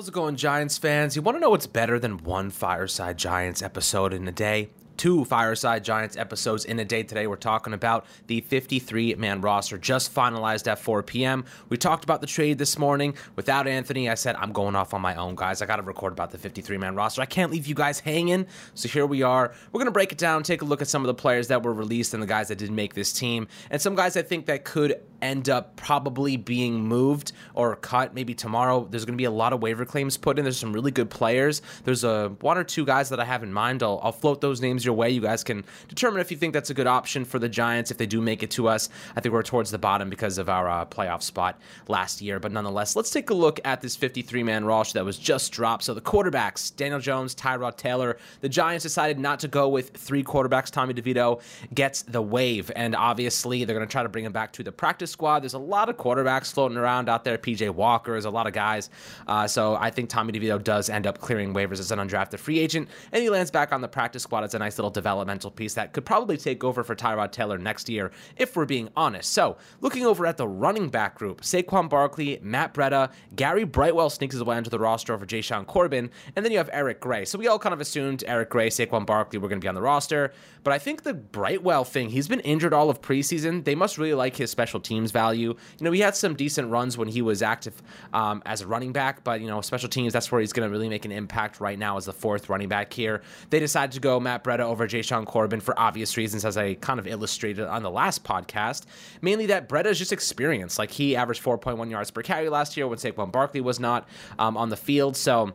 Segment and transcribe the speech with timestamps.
[0.00, 1.14] How's it going, Giants fans?
[1.14, 4.70] You want to know what's better than one Fireside Giants episode in a day?
[5.00, 7.26] Two Fireside Giants episodes in a day today.
[7.26, 11.46] We're talking about the 53 man roster just finalized at 4 p.m.
[11.70, 13.14] We talked about the trade this morning.
[13.34, 15.62] Without Anthony, I said, I'm going off on my own, guys.
[15.62, 17.22] I got to record about the 53 man roster.
[17.22, 18.46] I can't leave you guys hanging.
[18.74, 19.54] So here we are.
[19.72, 21.62] We're going to break it down, take a look at some of the players that
[21.62, 24.44] were released and the guys that didn't make this team, and some guys I think
[24.46, 28.86] that could end up probably being moved or cut maybe tomorrow.
[28.90, 30.44] There's going to be a lot of waiver claims put in.
[30.44, 31.62] There's some really good players.
[31.84, 33.82] There's a one or two guys that I have in mind.
[33.82, 35.10] I'll, I'll float those names your way.
[35.10, 37.98] You guys can determine if you think that's a good option for the Giants if
[37.98, 38.88] they do make it to us.
[39.14, 42.50] I think we're towards the bottom because of our uh, playoff spot last year, but
[42.50, 45.84] nonetheless, let's take a look at this 53 man roster that was just dropped.
[45.84, 48.18] So the quarterbacks, Daniel Jones, Tyrod Taylor.
[48.40, 50.70] The Giants decided not to go with three quarterbacks.
[50.70, 51.40] Tommy DeVito
[51.72, 54.72] gets the wave, and obviously they're going to try to bring him back to the
[54.72, 55.40] practice squad.
[55.42, 57.38] There's a lot of quarterbacks floating around out there.
[57.38, 58.90] PJ Walker is a lot of guys.
[59.28, 62.58] Uh, so I think Tommy DeVito does end up clearing waivers as an undrafted free
[62.58, 65.74] agent, and he lands back on the practice squad as a nice little developmental piece
[65.74, 69.32] that could probably take over for Tyrod Taylor next year, if we're being honest.
[69.32, 74.34] So looking over at the running back group, Saquon Barkley, Matt Breida, Gary Brightwell sneaks
[74.34, 77.24] his way onto the roster over Jashaun Corbin, and then you have Eric Gray.
[77.24, 79.74] So we all kind of assumed Eric Gray, Saquon Barkley were going to be on
[79.74, 83.64] the roster, but I think the Brightwell thing, he's been injured all of preseason.
[83.64, 85.54] They must really like his special teams value.
[85.78, 88.92] You know, he had some decent runs when he was active um, as a running
[88.92, 91.60] back, but, you know, special teams, that's where he's going to really make an impact
[91.60, 93.22] right now as the fourth running back here.
[93.48, 97.06] They decided to go Matt Over Sean Corbin for obvious reasons, as I kind of
[97.06, 98.84] illustrated on the last podcast.
[99.20, 100.78] Mainly that Breida is just experienced.
[100.78, 104.56] Like, he averaged 4.1 yards per carry last year when Saquon Barkley was not um,
[104.56, 105.16] on the field.
[105.16, 105.52] So,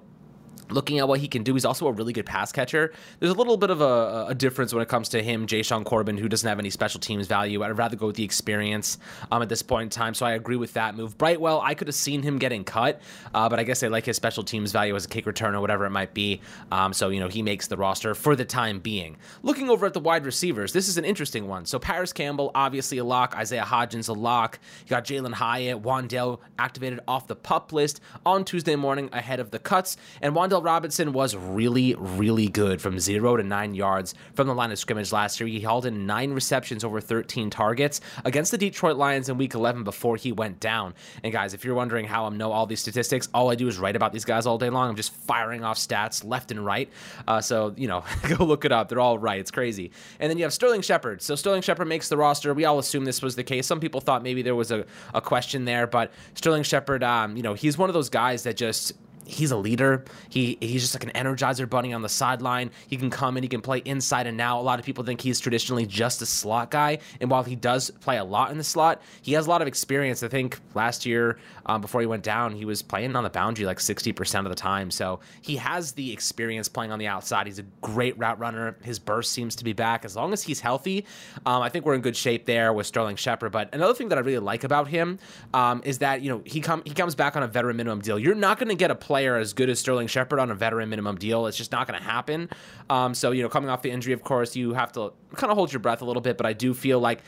[0.70, 2.94] looking at what he can do, he's also a really good pass catcher.
[3.20, 6.18] There's a little bit of a, a difference when it comes to him, Jashaun Corbin,
[6.18, 7.64] who doesn't have any special teams value.
[7.64, 8.98] I'd rather go with the experience
[9.32, 10.14] um, at this point in time.
[10.14, 11.18] So I agree with that move.
[11.18, 13.02] Brightwell, I could have seen him getting cut,
[13.34, 15.62] uh, but I guess I like his special teams value as a kick return or
[15.62, 16.42] whatever it might be.
[16.72, 19.18] Um, so, you know, he makes the roster for the time being.
[19.44, 21.66] Looking over at the wide receivers, this is an interesting one.
[21.66, 23.36] So Parris Campbell, obviously a lock.
[23.36, 24.60] Isaiah Hodgins, a lock.
[24.86, 29.52] You got Jalin Hyatt, Wan'Dale activated off the pup list on Tuesday morning ahead of
[29.52, 29.98] the cuts.
[30.22, 34.72] And Wan'Dale Robinson was really, really good from zero to nine yards from the line
[34.72, 35.48] of scrimmage last year.
[35.48, 39.84] He hauled in nine receptions over 13 targets against the Detroit Lions in week 11
[39.84, 40.94] before he went down.
[41.24, 43.78] And guys, if you're wondering how I know all these statistics, all I do is
[43.78, 44.90] write about these guys all day long.
[44.90, 46.90] I'm just firing off stats left and right.
[47.28, 48.06] Uh, so, you know,
[48.38, 48.88] go look it up.
[48.88, 49.40] They're all right.
[49.40, 49.92] It's crazy.
[50.22, 51.22] And then you have Sterling Shepard.
[51.22, 52.54] So Sterling Shepard makes the roster.
[52.54, 53.68] We all assume this was the case.
[53.68, 57.44] Some people thought maybe there was a, a question there, but Sterling Shepard, um, you
[57.44, 58.94] know, he's one of those guys that just
[59.26, 60.06] he's a leader.
[60.30, 62.72] He he's just like an energizer bunny on the sideline.
[62.88, 64.60] He can come and he can play inside and now.
[64.60, 67.90] A lot of people think he's traditionally just a slot guy, and while he does
[67.92, 70.24] play a lot in the slot, he has a lot of experience.
[70.24, 73.66] I think last year um, before he went down, he was playing on the boundary
[73.66, 74.92] like sixty percent of the time.
[74.92, 77.48] So he has the experience playing on the outside.
[77.48, 78.78] He's a great route runner.
[78.84, 80.06] His burst seems to be back.
[80.06, 81.06] As long as he's healthy,
[81.46, 83.52] um, I think we're in good shape there with Sterling Shepard.
[83.52, 85.20] But another thing that I really like about him
[85.54, 88.20] um, is that you know he come he comes back on a veteran minimum deal.
[88.20, 90.56] You're not going to get a play player as good as Sterling Shepard on a
[90.56, 91.48] veteran minimum deal.
[91.48, 92.50] It's just not going to happen.
[92.90, 95.58] Um, so, you know, coming off the injury, of course, you have to kind of
[95.58, 97.22] hold your breath a little bit, but I do feel like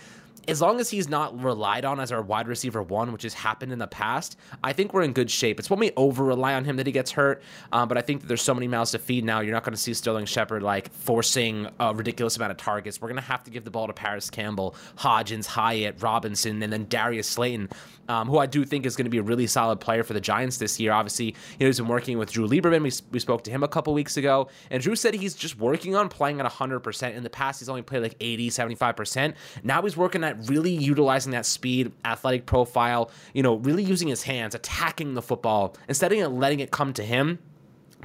[0.48, 3.74] as long as he's not relied on as our wide receiver one, which has happened
[3.74, 5.60] in the past, I think we're in good shape.
[5.60, 7.44] It's when we over rely on him that he gets hurt.
[7.72, 9.42] Um, but I think that there's so many mouths to feed now.
[9.42, 13.02] You're not going to see Sterling Shepard like forcing a ridiculous amount of targets.
[13.02, 16.72] We're going to have to give the ball to Parris Campbell, Hodgins, Hyatt, Robinson, and
[16.72, 17.70] then Darius Slayton,
[18.08, 20.22] um, who I do think is going to be a really solid player for the
[20.22, 20.94] Giants this year.
[20.94, 22.84] Obviously, you know, he's been working with Drew Lieberman.
[22.84, 25.96] We, we spoke to him a couple weeks ago, and Drew said he's just working
[25.96, 27.16] on playing at 100%.
[27.16, 29.34] In the past, he's only played like 80, 75%.
[29.64, 34.24] Now he's working at really utilizing that speed, athletic profile, you know, really using his
[34.24, 37.40] hands, attacking the football instead of letting it come to him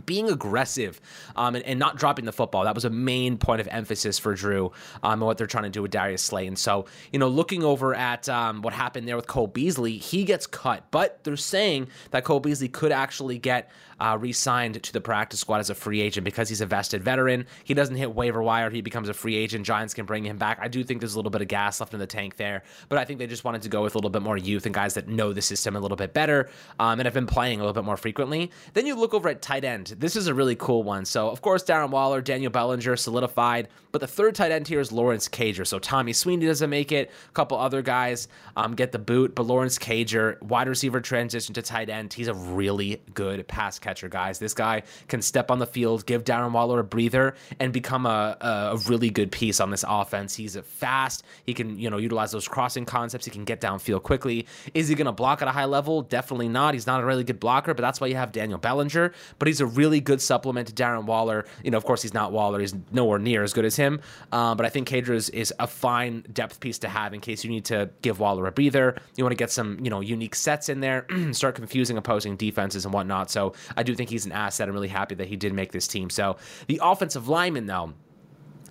[0.07, 1.01] being aggressive
[1.37, 2.65] um, and, and, not dropping the football.
[2.65, 4.73] That was a main point of emphasis for Drew
[5.03, 6.47] um, and what they're trying to do with Darius Slay.
[6.47, 10.25] And So, you know, looking over at um, what happened there with Cole Beasley, he
[10.25, 14.93] gets cut, but they're saying that Cole Beasley could actually get uh, re signed to
[14.93, 17.47] the practice squad as a free agent because he's a vested veteran.
[17.63, 19.65] He doesn't hit waiver wire, he becomes a free agent.
[19.65, 20.59] Giants can bring him back.
[20.61, 22.99] I do think there's a little bit of gas left in the tank there, but
[22.99, 24.95] I think they just wanted to go with a little bit more youth and guys
[24.95, 26.49] that know the system a little bit better
[26.81, 28.51] um, and have been playing a little bit more frequently.
[28.75, 29.82] Then you look over at tight end.
[29.91, 31.05] End, this is a really cool one.
[31.05, 34.93] So, of course, Darren Waller, Daniel Bellinger solidified, but the third tight end here is
[34.93, 35.67] Lawrence Cager.
[35.67, 37.11] So, Tommy Sweeney doesn't make it.
[37.29, 41.63] A couple other guys um, get the boot, but Lawrence Cager, wide receiver transition to
[41.63, 42.13] tight end.
[42.13, 44.39] He's a really good pass catcher, guys.
[44.39, 48.37] This guy can step on the field, give Darren Waller a breather, and become a,
[48.41, 50.35] a really good piece on this offense.
[50.35, 51.25] He's fast.
[51.45, 53.25] He can, you know, utilize those crossing concepts.
[53.25, 54.47] He can get downfield quickly.
[54.75, 56.03] Is he going to block at a high level?
[56.03, 56.75] Definitely not.
[56.75, 59.13] He's not a really good blocker, but that's why you have Daniel Bellinger.
[59.39, 61.45] But he's a really good supplement to Darren Waller.
[61.63, 62.61] You know, of course, he's not Waller.
[62.61, 64.01] He's nowhere near as good as him.
[64.31, 67.45] Um, but I think Cager is, is a fine depth piece to have in case
[67.45, 68.97] you need to give Waller a breather.
[69.17, 72.85] You want to get some, you know, unique sets in there, start confusing opposing defenses
[72.85, 73.31] and whatnot.
[73.31, 74.69] So I do think he's an asset.
[74.69, 76.11] I'm really happy that he did make this team.
[76.11, 76.37] So
[76.67, 77.95] the offensive lineman, though,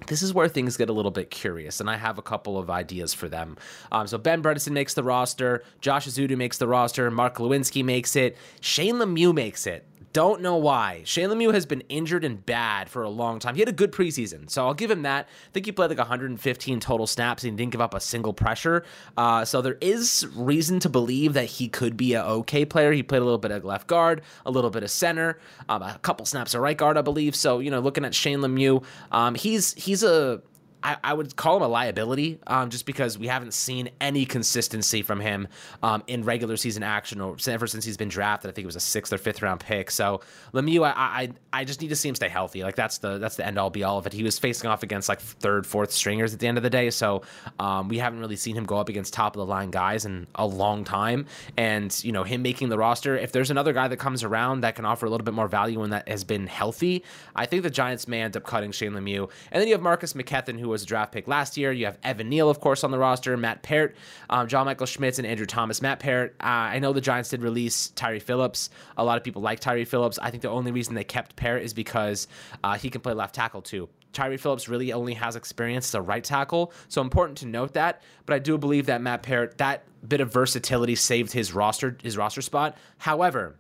[0.07, 2.69] this is where things get a little bit curious, and I have a couple of
[2.69, 3.57] ideas for them.
[3.91, 8.15] Um, so Ben Bredeson makes the roster, Josh Ezeudu makes the roster, Mark Glowinski makes
[8.15, 9.85] it, Shane Lemieux makes it.
[10.13, 11.03] Don't know why.
[11.05, 13.55] Shane Lemieux has been injured and bad for a long time.
[13.55, 15.25] He had a good preseason, so I'll give him that.
[15.25, 18.83] I think he played like 115 total snaps and didn't give up a single pressure.
[19.15, 22.91] Uh, so there is reason to believe that he could be an okay player.
[22.91, 25.97] He played a little bit of left guard, a little bit of center, um, a
[26.01, 27.33] couple snaps of right guard, I believe.
[27.33, 28.83] So you know, looking at Shane Lemieux,
[29.13, 30.41] um, he's he's a
[30.83, 35.01] I, I, would call him a liability um, just because we haven't seen any consistency
[35.01, 35.47] from him
[35.83, 38.49] um, in regular season action or ever since he's been drafted.
[38.49, 39.91] I think it was a sixth or fifth round pick.
[39.91, 40.21] So
[40.53, 42.63] Lemieux, I, I, I just need to see him stay healthy.
[42.63, 44.13] Like that's the that's the end all be all of it.
[44.13, 46.89] He was facing off against like third, fourth stringers at the end of the day.
[46.89, 47.21] So
[47.59, 50.27] um, we haven't really seen him go up against top of the line guys in
[50.35, 51.27] a long time.
[51.57, 53.17] And you know him making the roster.
[53.17, 55.83] If there's another guy that comes around that can offer a little bit more value
[55.83, 57.03] and that has been healthy,
[57.35, 59.29] I think the Giants may end up cutting Shane Lemieux.
[59.51, 61.71] And then you have Marcus McKethan who was a draft pick last year.
[61.71, 63.95] You have Evan Neal, of course, on the roster, Matt Peart,
[64.29, 65.81] um, John Michael Schmitz, and Andrew Thomas.
[65.81, 68.69] Matt Peart, uh, I know the Giants did release Tyre Phillips.
[68.97, 70.17] A lot of people like Tyre Phillips.
[70.19, 72.27] I think the only reason they kept Peart is because
[72.63, 73.89] uh, he can play left tackle too.
[74.13, 78.01] Tyre Phillips really only has experience as a right tackle, so important to note that.
[78.25, 82.17] But I do believe that Matt Peart, that bit of versatility saved his roster his
[82.17, 82.77] roster spot.
[82.97, 83.55] However,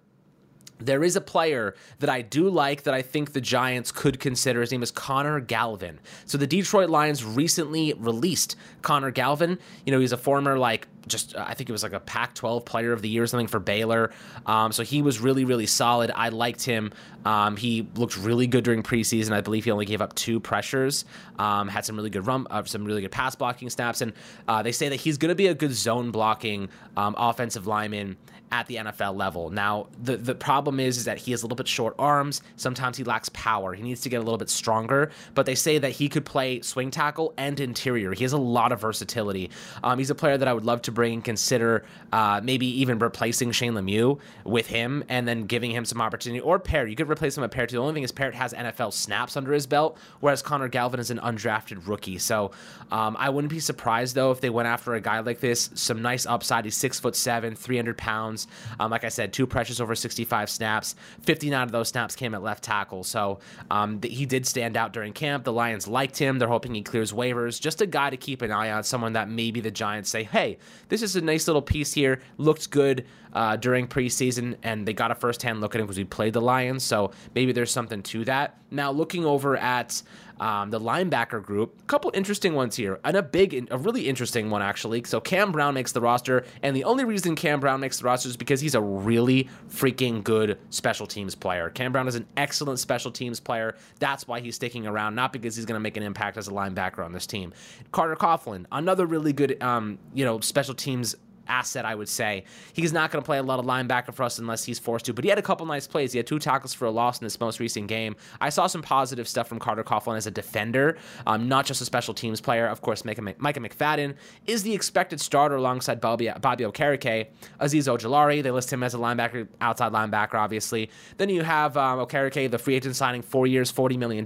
[0.85, 4.61] there is a player that I do like that I think the Giants could consider.
[4.61, 5.99] His name is Connor Galvin.
[6.25, 9.59] So the Detroit Lions recently released Connor Galvin.
[9.85, 12.93] You know, he's a former like just I think it was like a Pac-12 Player
[12.93, 14.11] of the Year or something for Baylor.
[14.45, 16.11] Um, so he was really really solid.
[16.15, 16.91] I liked him.
[17.25, 19.31] Um, he looked really good during preseason.
[19.31, 21.05] I believe he only gave up two pressures.
[21.37, 24.13] Um, had some really good run, uh, some really good pass blocking snaps, and
[24.47, 28.17] uh, they say that he's going to be a good zone blocking um, offensive lineman
[28.51, 29.49] at the NFL level.
[29.49, 32.41] Now, the the problem is is that he has a little bit short arms.
[32.57, 33.73] Sometimes he lacks power.
[33.73, 35.11] He needs to get a little bit stronger.
[35.33, 38.13] But they say that he could play swing tackle and interior.
[38.13, 39.49] He has a lot of versatility.
[39.83, 42.99] Um, he's a player that I would love to bring and consider uh, maybe even
[42.99, 46.41] replacing Shane Lemieux with him and then giving him some opportunity.
[46.41, 46.89] Or Peart.
[46.89, 47.69] You could replace him with Peart.
[47.69, 51.11] The only thing is Peart has NFL snaps under his belt, whereas Connor Galvin is
[51.11, 52.17] an undrafted rookie.
[52.17, 52.51] So
[52.91, 55.69] um, I wouldn't be surprised though if they went after a guy like this.
[55.73, 56.65] Some nice upside.
[56.65, 58.40] He's six foot seven, 300 pounds.
[58.79, 60.95] Um, like I said, two pressures over 65 snaps.
[61.21, 63.03] 59 of those snaps came at left tackle.
[63.03, 63.39] So
[63.69, 65.43] um, he did stand out during camp.
[65.43, 66.39] The Lions liked him.
[66.39, 67.59] They're hoping he clears waivers.
[67.59, 68.83] Just a guy to keep an eye on.
[68.83, 70.57] Someone that maybe the Giants say, hey,
[70.89, 72.21] this is a nice little piece here.
[72.37, 75.97] Looked good uh, during preseason, and they got a first hand look at him because
[75.97, 76.83] we played the Lions.
[76.83, 78.57] So maybe there's something to that.
[78.69, 80.01] Now, looking over at
[80.41, 84.49] um, the linebacker group, a couple interesting ones here, and a big, a really interesting
[84.49, 85.03] one actually.
[85.05, 88.27] So Cam Brown makes the roster, and the only reason Cam Brown makes the roster
[88.27, 91.69] is because he's a really freaking good special teams player.
[91.69, 93.75] Cam Brown is an excellent special teams player.
[93.99, 96.51] That's why he's sticking around, not because he's going to make an impact as a
[96.51, 97.53] linebacker on this team.
[97.91, 101.15] Carter Coughlin, another really good, um, you know, special teams
[101.51, 102.45] asset, I would say.
[102.73, 105.13] He's not going to play a lot of linebacker for us unless he's forced to,
[105.13, 106.13] but he had a couple nice plays.
[106.13, 108.15] He had two tackles for a loss in this most recent game.
[108.39, 111.85] I saw some positive stuff from Carter Coughlin as a defender, um, not just a
[111.85, 112.67] special teams player.
[112.67, 114.15] Of course, Micah, McFadden
[114.47, 117.27] is the expected starter alongside Bobby, Bobby Okereke.
[117.59, 120.89] Azeez Ojulari, they list him as a linebacker, outside linebacker, obviously.
[121.17, 124.25] Then you have um, Okereke, the free agent signing, four years, $40 million.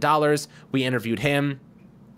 [0.72, 1.60] We interviewed him.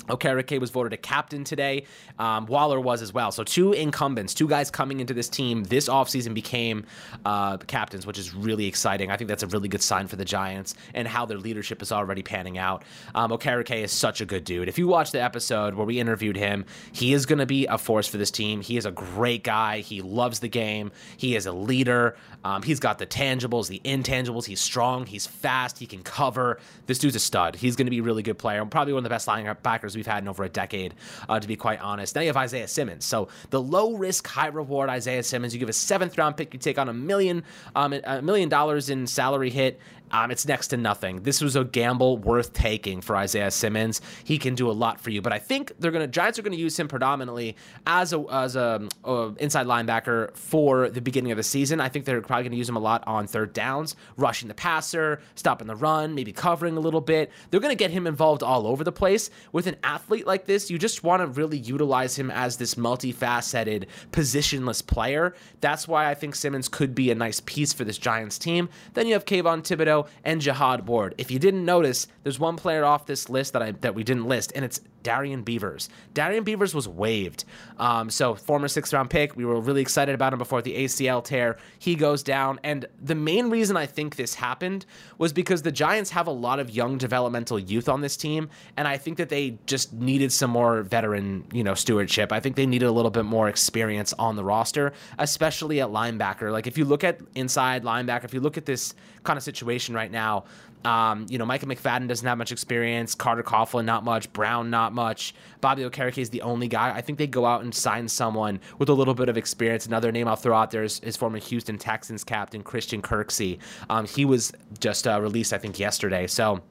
[0.07, 1.85] Okereke was voted a captain today.
[2.19, 3.31] Um, Waller was as well.
[3.31, 6.85] So two incumbents, two guys coming into this team this offseason became
[7.25, 9.11] uh, captains, which is really exciting.
[9.11, 11.91] I think that's a really good sign for the Giants and how their leadership is
[11.91, 12.83] already panning out.
[13.15, 14.69] Um, Okereke is such a good dude.
[14.69, 17.77] If you watch the episode where we interviewed him, he is going to be a
[17.77, 18.61] force for this team.
[18.61, 19.79] He is a great guy.
[19.79, 20.91] He loves the game.
[21.17, 22.15] He is a leader.
[22.43, 24.45] Um, he's got the tangibles, the intangibles.
[24.45, 25.05] He's strong.
[25.05, 25.79] He's fast.
[25.79, 26.59] He can cover.
[26.85, 27.55] This dude's a stud.
[27.55, 28.65] He's going to be a really good player.
[28.65, 30.93] Probably one of the best linebackers we've had in over a decade,
[31.27, 32.15] uh, to be quite honest.
[32.15, 33.05] Now you have Isaiah Simmons.
[33.05, 35.53] So the low risk, high reward Isaiah Simmons.
[35.53, 37.43] You give a seventh round pick, you take on a million,
[37.75, 39.79] um, a million dollars in salary hit,
[40.11, 41.23] um, it's next to nothing.
[41.23, 44.01] This was a gamble worth taking for Isaiah Simmons.
[44.23, 46.41] He can do a lot for you, but I think they're going to Giants are
[46.41, 51.31] going to use him predominantly as a as a, a, inside linebacker for the beginning
[51.31, 51.81] of the season.
[51.81, 54.53] I think they're probably going to use him a lot on third downs, rushing the
[54.53, 57.31] passer, stopping the run, maybe covering a little bit.
[57.49, 59.29] They're going to get him involved all over the place.
[59.51, 63.85] With an athlete like this, you just want to really utilize him as this multifaceted,
[64.11, 65.33] positionless player.
[65.61, 68.69] That's why I think Simmons could be a nice piece for this Giants team.
[68.93, 71.15] Then you have Kayvon Thibodeaux and Jihad Ward.
[71.17, 74.27] If you didn't notice, there's one player off this list that I that we didn't
[74.27, 75.89] list, and it's Darrian Beavers.
[76.13, 77.45] Darrian Beavers was waived.
[77.77, 79.35] Um, so, former sixth round pick.
[79.35, 81.57] We were really excited about him before the ACL tear.
[81.79, 82.59] He goes down.
[82.63, 84.85] And the main reason I think this happened
[85.17, 88.49] was because the Giants have a lot of young developmental youth on this team.
[88.75, 92.31] And I think that they just needed some more veteran, you know, stewardship.
[92.31, 96.51] I think they needed a little bit more experience on the roster, especially at linebacker.
[96.51, 99.93] Like, if you look at inside linebacker, if you look at this kind of situation
[99.93, 100.45] right now,
[100.85, 103.15] um, you know, Michael McFadden doesn't have much experience.
[103.15, 104.31] Carter Coughlin, not much.
[104.33, 105.33] Brown, not much.
[105.59, 106.91] Bobby Okereke is the only guy.
[106.91, 109.85] I think they go out and sign someone with a little bit of experience.
[109.85, 113.59] Another name I'll throw out there is, is former Houston Texans captain Christian Kirksey.
[113.89, 116.27] Um, he was just uh, released, I think, yesterday.
[116.27, 116.61] So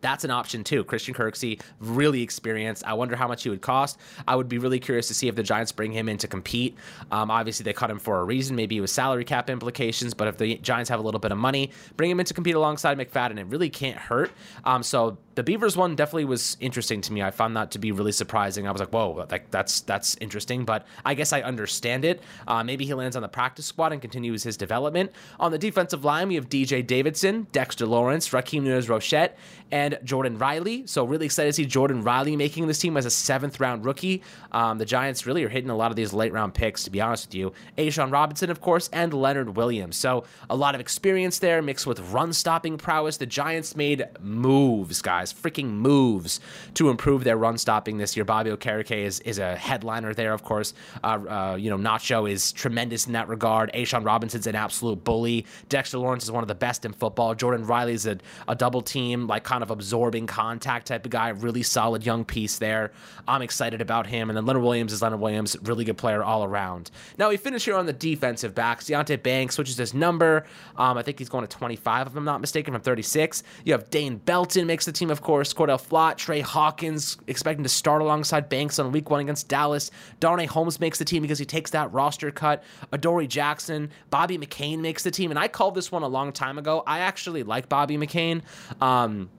[0.00, 0.84] that's an option too.
[0.84, 2.84] Christian Kirksey, really experienced.
[2.84, 3.98] I wonder how much he would cost.
[4.26, 6.76] I would be really curious to see if the Giants bring him in to compete.
[7.10, 8.56] Um, obviously, they cut him for a reason.
[8.56, 11.38] Maybe it was salary cap implications, but if the Giants have a little bit of
[11.38, 13.38] money, bring him in to compete alongside McFadden.
[13.38, 14.30] It really can't hurt.
[14.64, 17.22] Um, so the Beavers one definitely was interesting to me.
[17.22, 18.66] I found that to be really surprising.
[18.66, 22.22] I was like, whoa, like, that's that's interesting, but I guess I understand it.
[22.48, 25.12] Uh, maybe he lands on the practice squad and continues his development.
[25.38, 29.28] On the defensive line, we have DJ Davidson, Dexter Lawrence, Rakeem Nunez Roches,
[29.70, 30.86] and Jordan Riley.
[30.86, 34.22] So really excited to see Jordan Riley making this team as a seventh round rookie.
[34.52, 37.02] Um, the Giants really are hitting a lot of these late round picks, to be
[37.02, 37.52] honest with you.
[37.76, 39.96] A'Shawn Robinson, of course, and Leonard Williams.
[39.96, 43.18] So a lot of experience there mixed with run stopping prowess.
[43.18, 46.40] The Giants made moves, guys freaking moves
[46.74, 48.24] to improve their run stopping this year.
[48.24, 50.74] Bobby Okereke is, is a headliner there, of course.
[51.02, 53.70] Uh, uh, you know, Nacho is tremendous in that regard.
[53.72, 55.46] A'Shawn Robinson's an absolute bully.
[55.68, 57.34] Dexter Lawrence is one of the best in football.
[57.34, 58.18] Jordan Riley's a,
[58.48, 61.28] a double team, like kind of absorbing contact type of guy.
[61.28, 62.92] Really solid young piece there.
[63.28, 64.30] I'm excited about him.
[64.30, 66.90] And then Leonard Williams is Leonard Williams, really good player all around.
[67.18, 68.86] Now we finish here on the defensive backs.
[68.86, 70.44] Deonte Banks switches his number.
[70.76, 73.42] Um, I think he's going to 25, if I'm not mistaken, from 36.
[73.64, 75.54] You have Dane Belton makes the team, of course.
[75.54, 79.90] Cordell Flott, Tre Hawkins expecting to start alongside Banks on week one against Dallas.
[80.20, 82.62] Darnay Holmes makes the team because he takes that roster cut.
[82.92, 85.30] Adoree Jackson, Bobby McCain makes the team.
[85.30, 86.82] And I called this one a long time ago.
[86.86, 88.42] I actually like Bobby McCain.
[88.82, 89.30] Um,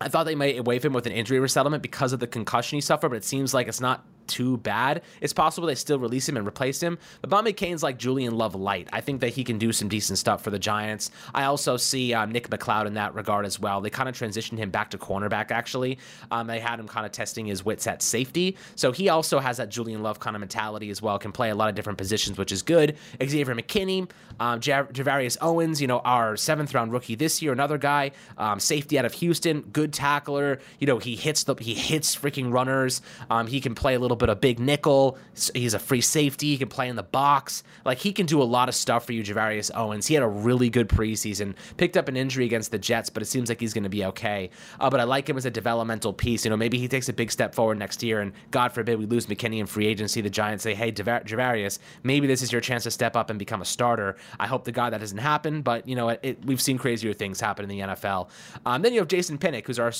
[0.00, 2.80] I thought they might waive him with an injury resettlement because of the concussion he
[2.80, 5.02] suffered, but it seems like it's not too bad.
[5.20, 6.98] It's possible they still release him and replace him.
[7.20, 8.88] But Bob McCain's like Julian Love light.
[8.92, 11.10] I think that he can do some decent stuff for the Giants.
[11.34, 13.80] I also see um, Nick McCloud in that regard as well.
[13.80, 15.98] They kind of transitioned him back to cornerback, actually.
[16.30, 18.56] Um, they had him kind of testing his wits at safety.
[18.76, 21.54] So he also has that Julian Love kind of mentality as well, can play a
[21.54, 22.96] lot of different positions, which is good.
[23.22, 28.12] Xavier McKinney, um, Gervarrius Owens, you know, our seventh round rookie this year, another guy,
[28.36, 30.60] um, safety out of Houston, good tackler.
[30.78, 33.00] You know, he hits the he hits freaking runners.
[33.30, 35.16] Um, he can play a little bit of big nickel.
[35.54, 36.48] He's a free safety.
[36.48, 37.62] He can play in the box.
[37.84, 40.06] Like he can do a lot of stuff for you, Gervarrius Owens.
[40.06, 41.54] He had a really good preseason.
[41.76, 44.04] Picked up an injury against the Jets, but it seems like he's going to be
[44.04, 44.50] okay.
[44.80, 46.44] Uh, but I like him as a developmental piece.
[46.44, 49.06] You know, maybe he takes a big step forward next year, and God forbid we
[49.06, 50.20] lose McKinney in free agency.
[50.20, 53.62] The Giants say, "Hey, Javarius, maybe this is your chance to step up and become
[53.62, 56.60] a starter." I hope the God that doesn't happen, but you know, it, it, we've
[56.60, 58.28] seen crazier things happen in the NFL.
[58.66, 59.92] Um, then you have Jason Pinnock, who's our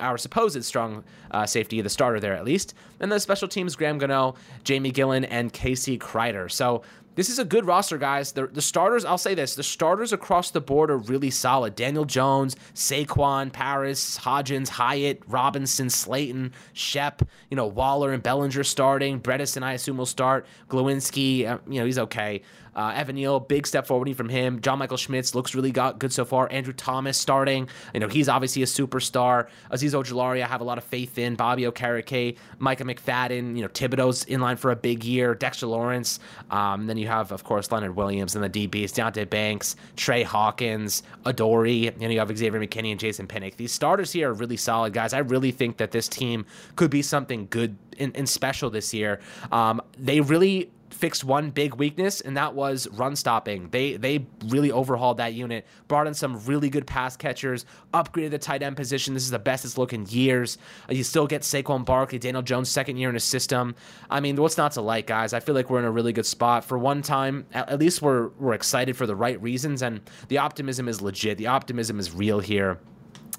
[0.00, 3.98] our supposed strong uh, safety, the starter there at least, and the special teams Graham
[3.98, 6.50] Gano, Jamie Gillan, and Casey Kreiter.
[6.50, 6.82] So
[7.14, 8.32] this is a good roster, guys.
[8.32, 11.76] The, the starters, I'll say this, the starters across the board are really solid.
[11.76, 19.20] Daniel Jones, Saquon, Parris, Hodgins, Hyatt, Robinson, Slayton, Shep, you know, Waller and Bellinger starting.
[19.20, 20.46] Bredeson, I assume, will start.
[20.68, 22.42] Glowinski, uh, you know, he's okay.
[22.74, 24.60] Uh, Evan Neal, big step forward from him.
[24.60, 26.50] John Michael Schmitz looks really got good so far.
[26.50, 27.68] Andrew Thomas starting.
[27.92, 29.48] You know, he's obviously a superstar.
[29.70, 31.34] Azeez Ojulari, I have a lot of faith in.
[31.36, 35.34] Bobby Okereke, Micah McFadden, you know, Thibodeaux's in line for a big year.
[35.34, 36.20] Dexter Lawrence.
[36.50, 41.02] Um, then you have, of course, Leonard Williams and the DBs, Deonte Banks, Tre Hawkins,
[41.24, 41.88] Adoree.
[41.88, 43.56] And you have Xavier McKinney and Jason Pinnock.
[43.56, 45.12] These starters here are really solid, guys.
[45.12, 46.44] I really think that this team
[46.76, 49.20] could be something good and, and special this year.
[49.52, 53.68] Um, they really fixed one big weakness, and that was run stopping.
[53.70, 58.38] They they really overhauled that unit, brought in some really good pass catchers, upgraded the
[58.38, 59.14] tight end position.
[59.14, 60.58] This is the best it's looked in years.
[60.88, 63.74] Uh, you still get Saquon Barkley, Daniel Jones, second year in a system.
[64.08, 65.32] I mean, what's not to like, guys?
[65.32, 66.64] I feel like we're in a really good spot.
[66.64, 70.38] For one time, at, at least we're we're excited for the right reasons, and the
[70.38, 71.38] optimism is legit.
[71.38, 72.78] The optimism is real here.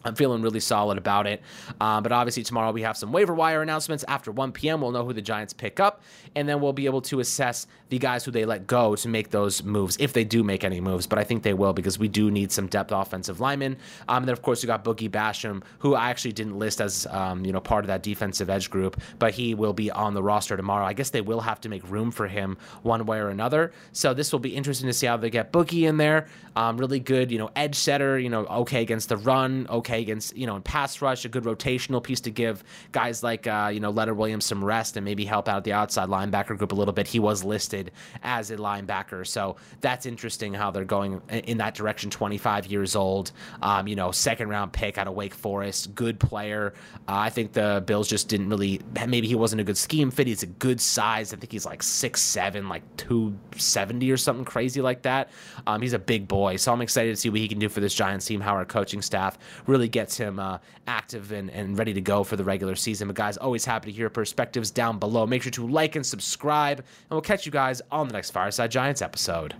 [0.05, 1.41] I'm feeling really solid about it.
[1.81, 4.05] Um, but obviously, tomorrow we have some waiver wire announcements.
[4.07, 6.03] After 1 p.m., we'll know who the Giants pick up,
[6.35, 9.31] and then we'll be able to assess the guys who they let go to make
[9.31, 11.07] those moves, if they do make any moves.
[11.07, 13.77] But I think they will because we do need some depth offensive linemen.
[14.07, 17.07] Um, and then, of course, we got Boogie Basham, who I actually didn't list as
[17.07, 20.21] um, you know part of that defensive edge group, but he will be on the
[20.21, 20.85] roster tomorrow.
[20.85, 23.71] I guess they will have to make room for him one way or another.
[23.91, 26.27] So this will be interesting to see how they get Boogie in there.
[26.55, 28.19] Um, really good, you know, edge setter.
[28.19, 31.43] You know, okay against the run, okay against you know in pass rush, a good
[31.43, 35.25] rotational piece to give guys like uh, you know Leonard Williams some rest and maybe
[35.25, 37.07] help out the outside linebacker group a little bit.
[37.07, 37.91] He was listed
[38.23, 42.09] as a linebacker, so that's interesting how they're going in that direction.
[42.09, 46.73] 25 years old, um, you know, second round pick out of Wake Forest, good player.
[47.07, 48.81] Uh, I think the Bills just didn't really.
[49.07, 50.27] Maybe he wasn't a good scheme fit.
[50.27, 51.33] He's a good size.
[51.33, 55.29] I think he's like six seven, like 270 or something crazy like that.
[55.67, 57.79] Um, he's a big boy, so I'm excited to see what he can do for
[57.79, 58.41] this Giants team.
[58.41, 59.37] How our coaching staff
[59.85, 63.07] really gets him uh, active and, and ready to go for the regular season.
[63.07, 65.27] But guys, always happy to hear perspectives down below.
[65.27, 68.71] Make sure to like and subscribe, and we'll catch you guys on the next Fireside
[68.71, 69.53] Giants episode.